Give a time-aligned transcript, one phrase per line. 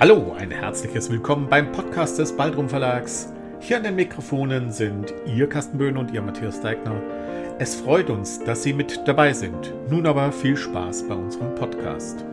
[0.00, 3.32] Hallo, ein herzliches Willkommen beim Podcast des Baldrum Verlags.
[3.58, 7.02] Hier an den Mikrofonen sind Ihr Carsten Böhn und Ihr Matthias Deigner.
[7.58, 9.74] Es freut uns, dass Sie mit dabei sind.
[9.90, 12.24] Nun aber viel Spaß bei unserem Podcast.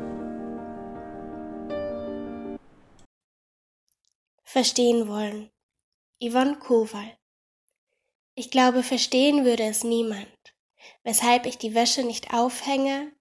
[4.43, 5.49] Verstehen wollen.
[6.21, 7.17] Yvonne Kowal.
[8.35, 10.27] Ich glaube, verstehen würde es niemand,
[11.03, 13.11] weshalb ich die Wäsche nicht aufhänge,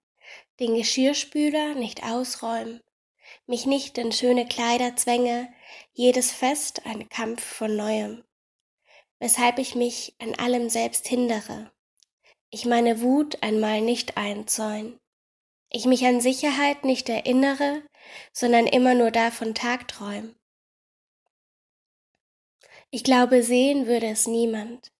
[0.59, 2.84] den Geschirrspüler nicht ausräume,
[3.47, 5.53] mich nicht in schöne Kleider zwänge,
[5.93, 8.23] jedes Fest ein Kampf von neuem,
[9.19, 11.71] weshalb ich mich an allem selbst hindere,
[12.49, 14.99] ich meine Wut einmal nicht einzäun,
[15.69, 17.83] ich mich an Sicherheit nicht erinnere,
[18.31, 20.35] sondern immer nur davon tagträum.
[22.91, 24.91] Ich glaube, sehen würde es niemand,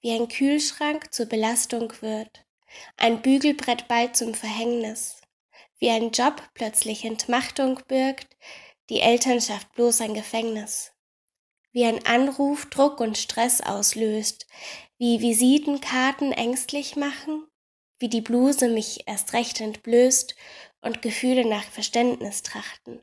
[0.00, 2.46] wie ein Kühlschrank zur Belastung wird,
[2.96, 5.21] ein Bügelbrett bald zum Verhängnis,
[5.82, 8.36] wie ein Job plötzlich Entmachtung birgt,
[8.88, 10.92] die Elternschaft bloß ein Gefängnis.
[11.72, 14.46] Wie ein Anruf Druck und Stress auslöst,
[14.98, 17.48] wie Visitenkarten ängstlich machen,
[17.98, 20.36] wie die Bluse mich erst recht entblößt
[20.82, 23.00] und Gefühle nach Verständnis trachten.